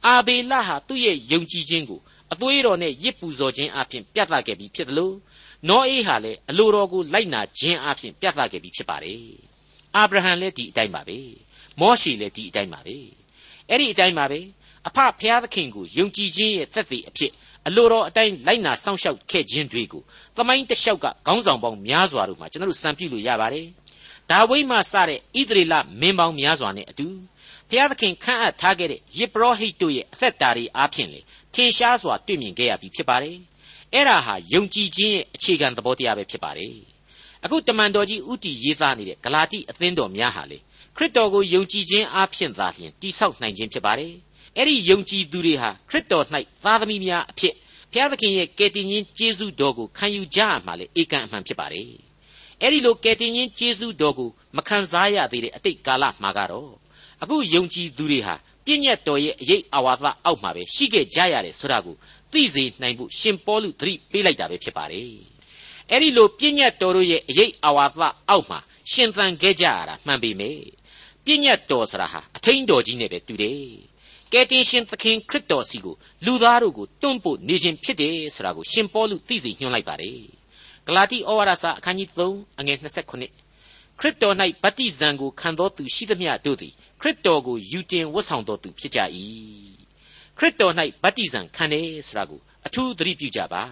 [0.07, 2.01] အာဘေလဟာသူ့ရဲ့ယုံကြည်ခြင်းကို
[2.33, 5.15] အသွေးတော်နဲ့ရစ်ပူဇော်ခြင်းအပြင်ပြသခဲ့ပြီးဖြစ်တယ်လို့
[5.69, 9.23] နောအေးဟာလည်းအလိုတော်ကိုလိုက်နာခြင်းအပြင်ပြသခဲ့ပြီးဖြစ်ပါတယ်
[9.97, 11.19] အာဗြဟံလည်းဒီအတိုင်းပါပဲ
[11.81, 12.97] မောရှေလည်းဒီအတိုင်းပါပဲ
[13.69, 14.41] အဲ့ဒီအတိုင်းပါပဲ
[14.89, 17.33] အဖဖျားသခင်ကိုယုံကြည်ခြင်းရဲ့သက်သေအဖြစ်
[17.69, 20.03] အလိုတော်အတိုင်းလိုက်နာစောင့်ရှောက်ခဲ့ခြင်းတွေကို
[20.37, 23.67] သမိုင်းတလျှောက်ကခေါင်းဆောင်ပေါင်းများစွာတို့မှာကျွန်တော်တို့စံပြလို့ရပါတယ်
[24.31, 27.09] ဒါဝိမှစတဲ့ဣသရေလမင်းပေါင်းများစွာနဲ့အတူ
[27.71, 31.21] ဖျားသခင်ခန့်အပ်ထားခဲ့တဲ့ယေဘရဟိတ်တို့ရဲ့အသက်တာတွေအားဖြင့်လေ
[31.55, 33.37] ထင်ရှားစွာတွေ့မြင်ခဲ့ရပြီဖြစ်ပါတယ်
[33.93, 36.75] အဲ့ဒါဟာယုံကြည်ခြင်းရဲ့အခြေခံသဘောတရားပဲဖြစ်ပါတယ်
[37.45, 40.59] အခုတမန်တော်ကြီးဥတီရေးသားနေတဲ့ဂလာတိအသင်းတော်များဟာလေ
[40.97, 44.13] ခရစ်တော်ကိုယုံကြည်ခြင်းအားဖြင့်သာလျှင်တိဆောက်နိုင်ခြင်းဖြစ်ပါတယ်
[44.57, 46.25] အဲ့ဒီယုံကြည်သူတွေဟာခရစ်တော်၌
[46.65, 47.55] သားသမီးများအဖြစ်
[47.93, 51.91] ဘုရားသခင်ရဲ့ကယ်တင်ရှင်ကျေးဇူးတော်ကိုခံယူကြရမှာလေဧကန်အမှန်ဖြစ်ပါတယ်
[52.61, 56.71] အဲ့ဒီလိုကယ်တင်ရှင်ကျေးဇူးတော်ကိုမခံစားရသေးတဲ့အတိတ်ကာလမှာကတော့
[57.23, 61.97] အခုယုံကြည်သူတွေဟာပြည့်ညတ်တော်ရဲ့အရေးအဝါသအောက်မှာပဲရှိခဲ့ကြရတယ်ဆိုတာကို
[62.33, 65.11] သိစေနိုင်ဖို့ရှင်ပေါလုသတိပေးလိုက်တာပဲဖြစ်ပါတယ်
[65.91, 67.93] အဲ့ဒီလိုပြည့်ညတ်တော်တို့ရဲ့အရေးအဝါသ
[68.29, 68.59] အောက်မှာ
[68.93, 70.65] ရှင်သန်ခဲ့ကြရတာမှန်ပေမယ့်
[71.25, 73.86] ပြည့်ညတ်တော်ဆိုတာဟာအထင်းတော်ကြီးနဲ့ပဲတူတယ်
[74.33, 80.21] ကယ်တင်ရှင်သခင်ခရစ်တော်စီကိုလူသားတို့ကိုတွန့်ပို့နေခြင်းဖြစ်တယ်ဆိုတာကိုရှင်ပေါလုသိစေညွှန်လိုက်ပါတယ်
[80.87, 89.01] ဂလာတိဩဝါဒစာအခန်းကြီး3အငယ်29ခရစ်တော်၌ဗတ္တိဇံကိုခံတော်သူရှိသမျှတို့သည်ခရစ်တော်ကိုယူတင်ဝတ်ဆောင်တော်သူဖြစ်ကြ၏
[90.39, 93.63] ခရစ်တော်၌ဗတ္တိဇံခံတယ်ဆိုတာကိုအထူးသတိပြုကြပါ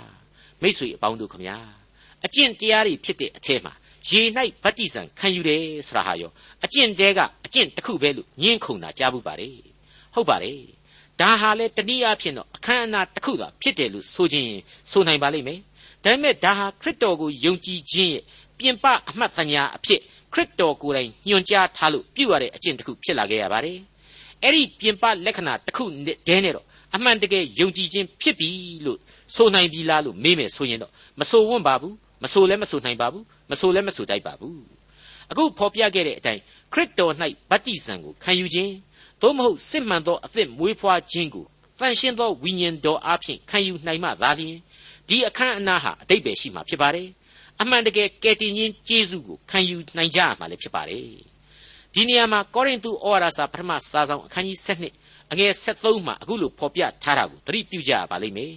[0.62, 1.58] မိษွေအပေါင်းတို့ခမညာ
[2.24, 3.72] အကျင့်တရားတွေဖြစ်တဲ့အထဲမှာ
[4.10, 4.22] ရေ၌
[4.64, 6.32] ဗတ္တိဇံခံယူတယ်ဆိုတာဟာရော
[6.64, 9.73] အကျင့်တဲကအကျင့်တစ်ခုပဲလို့ညင်းခုန်တာကြားဘူးပါတယ်
[10.14, 10.58] ဟုတ်ပါတယ်
[11.20, 14.48] ဒါဟာလေတနည်းအားဖြင့်တော့အခမ်းအနားတစ်ခုသာဖြစ်တယ်လို့ဆိုခြင်း
[14.90, 15.60] ဆိုနိုင်ပါလိမ့်မယ်
[16.04, 18.22] ဒါပေမဲ့ဒါဟာခရစ်တော်ကိုယုံကြည်ခြင်းရဲ့
[18.58, 20.00] ပြင်ပအမှတ်တညာအဖြစ်
[20.32, 23.78] ခရစ်တော်ကိုယ်တိုင်ညွှန်ကြားထားလို့ပြုရတဲ့အကျင့်တစ်ခုဖြစ်လာခဲ့ရပါတယ်
[24.42, 28.48] အဲ့ဒီပြင်ပလက္ခဏာတစ်ခုတည်းနဲ့တော့အမှန်တကယ်ယုံကြည်ခြင်းဖြစ်ပြီ
[28.86, 28.98] လို့
[29.36, 34.62] ဆိုနိုင်ပြီလားလို့မေးမယ်ဆိုရင်တော့မဆိုဝွန့်ပါဘူးမဆိုလဲမဆိုနိုင်ပါဘူးမဆိုလဲမဆိုတိုက်ပါဘူး
[35.30, 36.40] အခုဖော်ပြခဲ့တဲ့အတိုင်း
[36.72, 37.12] ခရစ်တော်၌
[37.50, 38.72] ဗတ္တိဇံကိုခံယူခြင်း
[39.24, 41.46] သို့မဟုတ်စစ်မှန်သောအသက်မွေးဖွားခြင်းကို
[41.80, 44.56] တန်ရှင်းသောဝိညာဉ်တော်အဖျင်ခံယူနိုင်မှသာလျှင်
[45.08, 47.08] ဒီအခမ်းအနားဟာအတိတ်ပဲရှိမှာဖြစ်ပါတယ်
[47.60, 51.06] အမှန်တကယ်ကယ်တင်ခြင်းကျေးဇူးကိုခံယူနိုင်ကြရမှာလည်းဖြစ်ပါတယ်
[51.94, 54.58] ဒီနေရာမှာကောရိန္သုဩဝါဒစာပထမစာဆောင်အခန်းကြီး
[54.94, 58.52] 7အငယ်73မှာအခုလိုဖော်ပြထားတာကိုသတိပြုကြရပါလိမ့်မယ်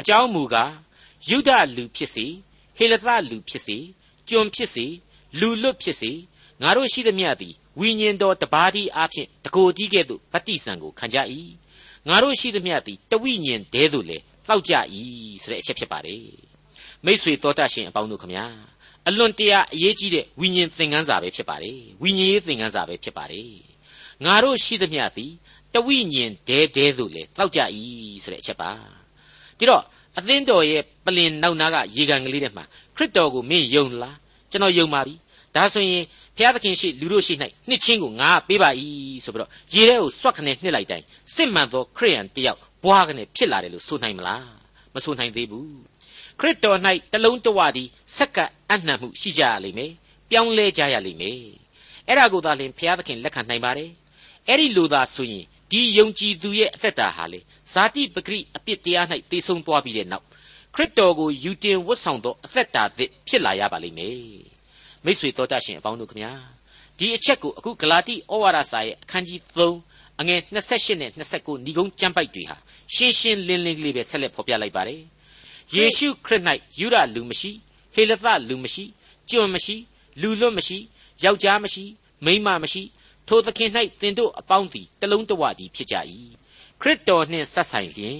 [0.00, 0.72] အကြောင်းမူကား
[1.28, 2.26] ယုဒလူဖြစ်စေ
[2.76, 3.78] ဟေလသလူဖြစ်စေ
[4.28, 4.86] ကျွန်ဖြစ်စေ
[5.40, 6.12] လူလွတ်ဖြစ်စေ
[6.62, 11.18] ငါတို့ရှိသမျှသည် ဝိညာဉ်တော်တပါးသည့်အဖြစ်တကိုယ်တီးကဲ့သို့ဗတ္တိဇံကိုခံကြ၏
[12.08, 14.74] ငါတို့ရှိသမျှသည်တဝိညာဉ်တည်းသို့လေတောက်ကြ၏
[15.42, 16.26] ဆိုတဲ့အချက်ဖြစ်ပါတယ်
[17.04, 18.46] မိษွေတော်တတ်ရှင်အပေါင်းတို့ခမညာ
[19.08, 23.50] အလွန်တရာအရေးကြီးတဲ့ဝိညာဉ်သင်ခန်းစာပဲဖြစ်ပါတယ်ဝိညာဉ်ရေးသင်ခန်းစာပဲဖြစ်ပါတယ်
[24.24, 25.32] ငါတို့ရှိသမျှသည်
[25.74, 27.60] တဝိညာဉ်ဒဲဒဲသို့လေတောက်ကြ၏
[28.24, 28.70] ဆိုတဲ့အချက်ပါ
[29.58, 29.82] ဒီတော့
[30.18, 32.64] အသင်းတော်ရဲ့ပလင်နောက်နာကရေကန်ကလေးထဲမှာ
[32.96, 34.16] ခရစ်တော်ကိုမင်းယုံလား
[34.50, 35.14] ကျွန်တော်ယုံပါပြီ
[35.54, 36.04] ဒါဆိုရင်
[36.36, 37.34] ဘုရားသခင်ရှိလူတို့ရှိ၌
[37.68, 38.70] နှစ်ချင်းကိုငါပေးပါ၏
[39.24, 44.48] ဆိုပြီးတော့ရေထဲကိုစွတ်ခနဲ့နှစ်လိုက်တိုင်းစစ်မှန်သောခရိယန်တယောက်ဘွားကနေဖြစ်လာတယ်လို့ဆိုနိုင်မလား
[44.94, 45.74] မဆိုနိုင်သေးဘူး
[46.40, 46.78] ခရစ်တော်၌
[47.12, 48.38] တလုံးတဝသည်စက္က
[48.70, 49.92] အနှံ့မှုရှိကြရလိမ့်မယ်
[50.30, 51.40] ပြောင်းလဲကြရလိမ့်မယ်
[52.08, 53.90] အဲ့ဒါကိုသာလင်ဘုရားသခင်လက်ခံနိုင်ပါတယ်
[54.48, 57.40] အဲ့ဒီလိုသာဆိုရင်ဒီယုံကြည်သူရဲ့အသက်တာဟာလေ
[57.72, 60.26] ဇာတိပဂရိအပြစ်တရား၌တည်ဆုံသွားပြီးတဲ့နောက်
[60.74, 64.53] ခရစ်တော်ကိုယူတင်ဝတ်ဆောင်သောအသက်တာသစ်ဖြစ်လာရပါလိမ့်မယ်
[65.04, 66.32] မိတ်ဆွေတော်တတ်ရှင်အပေါင်းတို့ခမညာ
[66.98, 72.56] ဒီအချက်ကိုအခုဂလာတိဩဝါဒစာရဲ့အခန်းကြီး3အငယ်28နဲ့29ဏီကုန်းကျမ်းပိုက်တွေဟာ
[72.94, 75.02] ရှင်းရှင်းလင်းလင်းကလေးပဲဆက်လက်ဖော်ပြလိုက်ပါတယ်
[75.74, 76.42] ယေရှုခရစ်၌
[76.78, 77.50] ယူရလူမရှိ
[77.94, 78.84] ဟေလသလူမရှိ
[79.30, 79.76] ကျွန်မရှိ
[80.20, 80.78] လူလွတ်မရှိ
[81.24, 81.84] ယောက်ျားမရှိ
[82.24, 82.82] မိန်းမမရှိ
[83.28, 85.96] ထိုသခင်၌သင်တို့အပေါင်းသည်တလုံးတဝတည်းဖြစ်ကြ၏
[86.80, 88.18] ခရစ်တော်နှင့်ဆက်ဆိုင်လျင်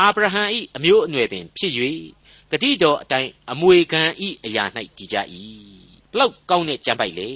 [0.00, 0.42] အာဗြဟံ၏
[0.76, 1.72] အမျိုးအနွယ်ပင်ဖြစ်၍
[2.50, 4.02] ဂတိတော်အတိုင်းအမွေခံ၏
[4.44, 4.64] အရာ၌
[4.96, 5.16] တည်ကြ၏
[6.12, 7.30] ဘလောက်ကောင်းတဲ့ကြံပိုက်လေ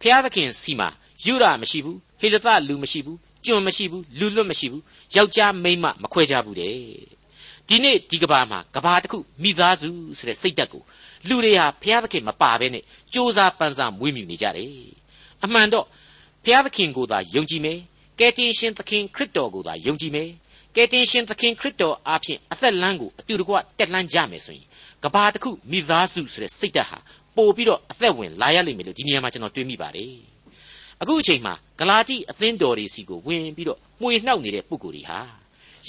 [0.00, 0.88] ဖျားသခင်စီမှာ
[1.24, 4.82] ယူရမရှိဘူးဟေလသလူမရှိဘူးကျွန်မရှိဘူးလူလွတ်မရှိဘူး
[5.16, 6.76] ယောက်ျားမိန်းမမခွဲကြဘူးတဲ့
[7.68, 10.82] ဒီနေ့ဒီကဘာမှာကဘာတစ်ခုမိသားစုဆိုတဲ့စိတ်ဓာတ်ကို
[11.28, 14.72] လူတွေဟာဖျားသခင်မပါဘဲနဲ့စ조사ပန်းစားမွေးမြူနေကြတယ်
[15.44, 15.86] အမှန်တော့
[16.44, 17.78] ဖျားသခင်ကိုသာယုံကြည်မယ်
[18.18, 20.30] ကယ်တင်ရှင်သခင်ခရစ်တော်ကိုသာယုံကြည်မယ်
[20.76, 24.66] ကယ်တင်ရှင်သခင်ခရစ်တော်အားဖြင့်အသက်လမ်းကိုအတူတကွတက်လှမ်းကြမယ်ဆိုရင်
[25.04, 26.98] ကဘာတစ်ခုမိသားစုဆိုတဲ့စိတ်ဓာတ်ဟာ
[27.38, 30.12] ပို့ပြီးတော့အသက်ဝင်လာရလိမ့်မယ်လို့ဒီနေရာမှာကျွန်တော်တွေးမိပါတယ်
[31.02, 35.18] အခုအချိန်မှာဂလာတိအသင်းတော်တွေစီကိုဝင်ပြီးတော့မှွေနှောက်နေတဲ့ပုဂ္ဂိုလ်တွေဟာ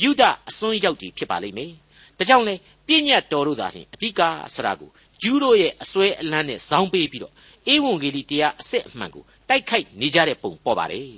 [0.01, 1.71] ယူဒအစွန်းရောက်တွေဖြစ်ပါလိမ့်မယ်
[2.17, 2.55] ဒါကြောင့်လေ
[2.87, 4.21] ပြည့်ညတ်တော်တို့သာလျှင်အဓိက
[4.55, 4.89] ဆရာကို
[5.21, 7.33] ဂျူးတို့ရဲ့အစွဲအလန်းနဲ့ဇောင်းပေးပြီးတော့
[7.67, 11.11] အေဝံဂေလိတရားအစစ်အမှန်ကိုတိုက်ခိုက်နေကြတဲ့ပုံပေါ်ပါတယ်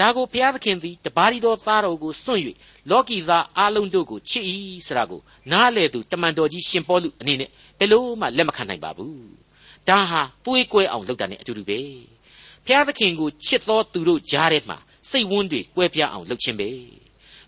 [0.00, 2.42] ဒါကိုဘုရားသခင်သည်တပါးရီတော်သားတော်ကိုစွန့်၍
[2.90, 4.44] လောကီသားအလုံးတို့ကိုချစ်၏
[4.86, 5.20] ဆိုတာကို
[5.52, 7.48] နားလေသူတမန်တော်ကြီးရှင်ပေါလုအနေနဲ့
[7.78, 9.41] ဘယ်လို့မှလက်မခံနိုင်ပါဘူး
[9.88, 11.80] ဒါဟာတွေးကွဲအောင်လုပ်တာ ਨੇ အတူတူပဲ
[12.66, 14.78] ဘုရားသခင်ကိုချစ်တော်သူတို့ကြားထဲမှာ
[15.10, 16.68] စိတ်ဝန်းတွေကွဲပြားအောင်လုပ်ခြင်းပဲ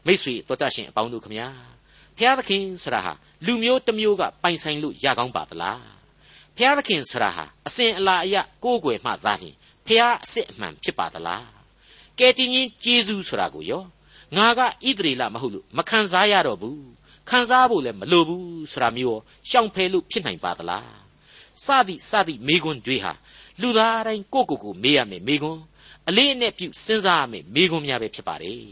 [0.07, 1.49] မိတ်ဆွေတော်တတ်ရှင်အပေါင်းတို့ခမညာ
[2.17, 3.13] ဘုရားသခင်ဆိုတာဟာ
[3.47, 5.83] လူမျိုးတစ်မျိုးကပိုင်ဆိုင်လို့ရကောင်းပါသလား
[6.57, 9.55] ဘုရားသခင်ဆိုတာဟာအစဉ်အလာအယကိုးကွယ်မှသာလျှင်
[9.87, 11.47] ဘုရားအစစ်အမှန်ဖြစ်ပါသလား
[12.19, 13.85] ကဲတင်ချင်းဂျေဇူးဆိုတာကိုရော
[14.37, 16.85] ငါကဣသရေလမဟုတ်လို့မခံစားရတော့ဘူး
[17.31, 19.21] ခံစားဖို့လည်းမလိုဘူးဆိုတာမျိုး
[19.51, 21.04] ရှောင်ဖယ်လို့ဖြစ်နိုင်ပါသလား
[21.65, 23.13] စသည်စသည်မိကွန်းတွေဟာ
[23.61, 25.63] လူသားတိုင်းကိုကိုကိုမေးရမယ်မိကွန်း
[26.09, 28.63] အလေးအနက်ပြုစဉ်းစားရမယ်မိကွန်းများပဲဖြစ်ပါတယ်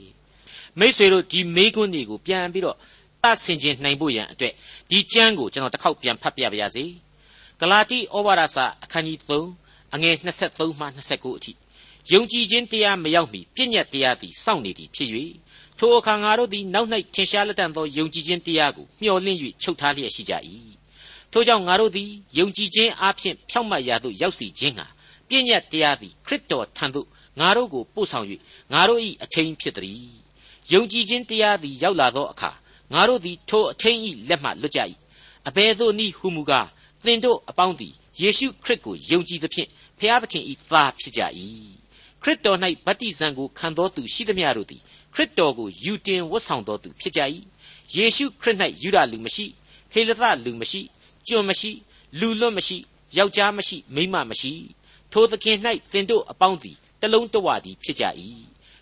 [0.79, 2.77] မိษွေတို့ဒီမိကွန်းတွေကိုပြန်ပြီးတော့
[3.23, 4.55] သဆင်ခြင်နိုင်ဖို့ရန်အတွက်
[4.91, 6.85] ဒီကျမ်းကိုကျွန်တော်တစ်ခေါက်ပြန်ဖတ်ပြပါရစေ
[7.61, 9.19] ဂလာတိဩဝါဒစာအခန်းကြီး
[9.59, 10.15] 3အငယ်
[10.47, 11.53] 23မှ29အထိ
[12.13, 15.11] ယုံကြည်ခြင်းတရားမရောက်မီပြည့်ညတ်တရားသည်စောင့်နေသည်ဖြစ်၍
[15.79, 20.35] ထိုအခါငါတို့သည်နောက်၌ထင်ရှားလက်တန်သောယုံကြည်ခြင်းတရားကိုမျှော်လင့်၍ချုပ်ထားလျက်ရှိကြ၏
[21.33, 24.87] ထို့ကြောင့်ငါတို့သည်ယုံကြည်ခြင်းအပြင်ဖြောင့်မတ်ရာသို့ရောက်စီခြင်းဟာ
[25.29, 27.07] ပြည့်ညတ်တရားသည်ခရစ်တော်ထံသို့
[27.41, 28.27] ငါတို့ကိုပို့ဆောင်၍
[28.73, 30.05] ငါတို့၏အထင်းဖြစ်သည်
[30.73, 32.51] ယုံကြည်ခြင်းတရားသည်ရောက်လာသောအခါ
[32.93, 34.81] ငါတို့သည်ထိုအထင်း၏လက်မှလွတ်ကြ၏
[35.49, 36.69] အဘယ်သို့နည်းဟုမူကား
[37.05, 39.69] သင်တို့အပေါင်းသည်ယေရှုခရစ်ကိုယုံကြည်သဖြင့်
[39.99, 41.23] ဖျားသခင်၏သားဖြစ်ကြ၏
[42.23, 44.83] ခရစ်တော်၌ဗတ္တိဇံကိုခံတော်သူရှိသမျှတို့သည်
[45.15, 47.21] ခရစ်တော်ကိုယူတင်ဝတ်ဆောင်တော်သူဖြစ်ကြ၏
[47.97, 49.47] ယေရှုခရစ်၌ယူရလူမရှိ
[49.93, 50.83] ဟေလသလူမရှိ
[51.29, 51.73] ကျွန်မရှိ
[52.21, 52.79] လူလွတ်မရှိ
[53.17, 54.53] ယောက်ျားမရှိမိန်းမမရှိ
[55.13, 55.57] ထိုသခင်၌
[55.93, 58.05] သင်တို့အပေါင်းသည်တလုံးတဝသည်ဖြစ်ကြ၏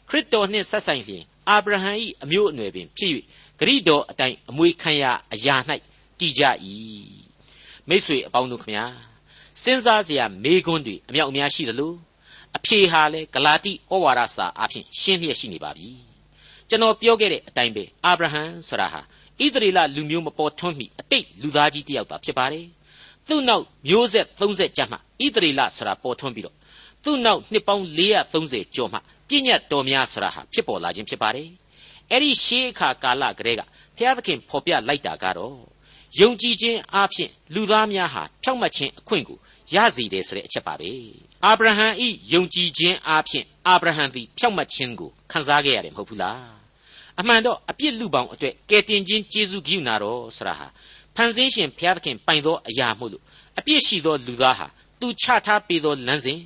[0.09, 3.13] ခရစ်တော်နှင့်ဆက်ဆိုင်လျင်အာဗြဟံ၏အမျိုးအနွယ်ပင်ဖြစ်၍
[3.61, 5.57] ဂရိတော်အတိုင်းအမွေခံရအရာ၌
[6.19, 6.43] တည်ကြ၏
[7.89, 8.85] မိษွေအပေါင်းတို့ခမညာ
[9.63, 11.93] စဉ်းစားစရာမေးခွန်းတွေအမြောက်အများရှိသလို
[12.57, 15.89] အဖြေဟာလဲဂလာတိဩဝါဒစာအဖြစ်ရှင်းလျက်ရှိနေပါပြီ
[16.69, 19.01] ကျွန်တော်ပြောခဲ့တဲ့အတိုင်းပဲအာဗြဟံဆိုတာဟာ
[19.45, 22.67] ဣသရေလလူမျိုးမပေါ်ထွန်းမီအတိတ်လူသားကြီးတယောက်သာဖြစ်ပါတယ်။
[23.29, 24.99] သိသူ့နောက်မျိုးဆက်30ကျမှဣ
[25.35, 26.57] သရေလဆိုတာပေါ်ထွန်းပြီးတော့
[27.05, 27.85] သူ့နောက်နှစ်ပေါင်း
[28.29, 28.99] 430ကျော်မှ
[29.29, 31.49] ပြည့်ညတ်တော်များဆိုတာဟာဖြစ်ပေါ်လာခြင်းဖြစ်ပါတယ်
[32.11, 33.63] အဲ့ဒီရှေးအခါကာလကတည်းက
[33.97, 35.57] ဘုရားသခင်ဖော်ပြလိုက်တာကတော့
[36.21, 39.39] ယုံကြည်ခြင်းအပြင်လူသားများဟာဖြောင့်မတ်ခြင်းအခွင့်ကို
[39.75, 40.91] ရစီတယ်ဆိုတဲ့အချက်ပါပဲ
[41.45, 46.60] အာဗြဟံဤယုံကြည်ခြင်းအပြင်အာဗြဟံသည်ဖြောင့်မတ်ခြင်းကိုခံစားခဲ့ရတယ်မဟုတ်ဘူးလား
[47.21, 50.67] အမှန်တော့အပြစ်လူပေါင်းအတွက်ကယ်တင်ခြင်းကျေးဇူးကရုဏာတော်ဆိုတာဟာ
[51.17, 53.23] ဖန်ဆင်းရှင်ဘုရားသခင်ပိုင်သောအရာမို့လို့
[53.59, 54.67] အပြစ်ရှိသောလူသားဟာ
[55.01, 56.41] သူချထားပေးသောလမ်းစဉ်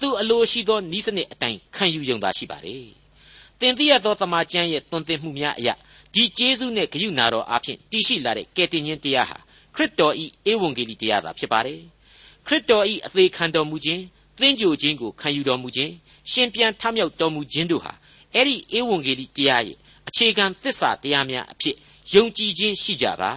[0.00, 2.76] သူအလိုရှိသောဤစနစ်အတိုင်းခံယူယုံသာရှိပါလေ
[3.60, 5.74] တင်တိရသောတမန်ကျမ်းရဲ့တွင်တင်မှုများအရာ
[6.14, 9.38] ဒီကျေးဇူးနဲ့ဂရုဏာတော်အဖြစ်တည်ရှိလာတဲ့ကယ်တင်ခြင်းတရားဟာ
[9.74, 11.80] ခရစ်တော်ဤဧဝံဂေလိတရားသာဖြစ်ပါတယ်
[12.46, 14.02] ခရစ်တော်ဤအသေးခံတော်မူခြင်း
[14.40, 15.92] သင်္ကြိုခြင်းကိုခံယူတော်မူခြင်း
[16.30, 17.92] ရှင်ပြန်ထမြောက်တော်မူခြင်းတို့ဟာ
[18.34, 19.78] အဲ့ဒီဧဝံဂေလိတရားရဲ့
[20.10, 21.76] အခြေခံသစ္စာတရားများအဖြစ်
[22.14, 23.32] ယုံကြည်ခြင်းရှိကြပါ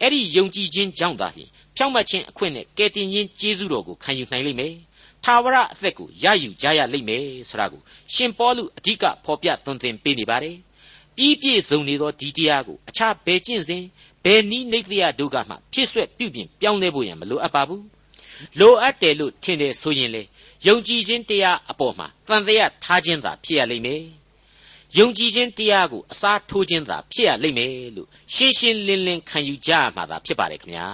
[0.00, 4.74] အဲ့ဒီယုံကြည်ခြင်းကြောင့်သာလျှင်ဖြောင့်မတ်ခြင်းအခွင့်နဲ့ကယ်တင်ခြင်းကျေးဇူးတော်ကိုခံယူနိုင်လိမ့်မယ်
[5.24, 7.80] ထာဝရအသက်ကိုရယူကြရလိမ့်မယ်ဆိုတာကို
[8.14, 10.56] ရှင်ပေါလုအဓိကဖော်ပြသွန်သင်ပေးနေပါတယ်
[11.16, 13.84] ပြီးပြည့်စုံနေသောဒီတရားကိုအခြားဘယ်ကျင့်စဉ်
[14.24, 17.84] ဘယ်နည်းနိသိယတို့ကမှဖြစ်ဆွဲပြုပြင်ပြောင်းလဲဖို့ရန်မလိုအပ်ပါဘူး
[18.60, 20.22] လိုအပ်တယ်လို့ထင်တယ်ဆိုရင်လေ
[20.66, 24.02] ယုံကြည်ခြင်းတရားအပေါ်မှာတန်တရားထားခြင်းသာဖြစ်ရလိမ့်မယ်
[24.98, 30.88] ယုံကြည်ခြင်းတရားကိုအစားထိုးခြင်းသာဖြစ်ရလိမ့်မယ်လို့ရှင်းရှင်းလင်းလင်းခံယူကြရမှာသာဖြစ်ပါတယ်ခင်ဗျာ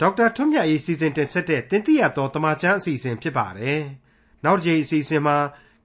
[0.00, 3.80] ဒေါက်တာထွန်းမြတ်ရေးစီစဉ်တင်ဆက်တဲ့တင်ပြတော်တမချန်းအစီအစဉ်ဖြစ်ပါတယ်
[4.44, 5.36] နောက်တစ်ချိန်အစီအစဉ်မှာ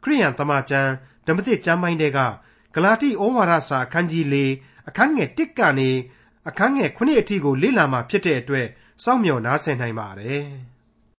[0.03, 0.91] ခရိယန်တမချန်း
[1.27, 2.19] ဓမ္မသစ်ကျမ်းပိုင်းတွေက
[2.75, 4.35] ဂလာတိဩဝါဒစာအခန်းကြီး၄
[4.87, 5.89] အခန်းငယ်၁ကနေ
[6.49, 8.67] အခန်းငယ်9အထိကိုလေ့လာမှဖြစ်တဲ့အတွက်
[9.03, 10.45] စောင့်မျှော်နားဆင်နိုင်ပါတယ်။